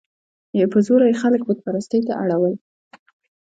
[0.71, 2.53] په زوره یې خلک بت پرستۍ ته اړول.